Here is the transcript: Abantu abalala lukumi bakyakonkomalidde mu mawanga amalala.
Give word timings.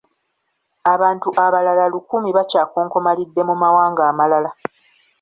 Abantu 0.93 1.29
abalala 1.45 1.85
lukumi 1.93 2.29
bakyakonkomalidde 2.37 3.41
mu 3.49 3.55
mawanga 3.61 4.01
amalala. 4.11 4.51